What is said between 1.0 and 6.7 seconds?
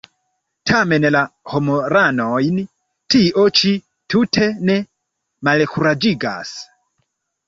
la homaranojn tio ĉi tute ne malkuraĝigas.